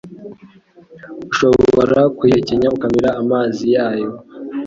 Ushobora 1.31 1.99
kuyihekenya 2.15 2.67
ukamira 2.75 3.09
amazi 3.21 3.63
yayo, 3.75 4.09